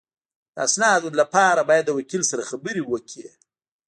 د 0.55 0.57
اسنادو 0.67 1.09
لپاره 1.19 1.61
باید 1.69 1.85
د 1.87 1.91
وکیل 1.97 2.23
سره 2.31 2.47
خبرې 2.49 2.81
وکړې 2.85 3.29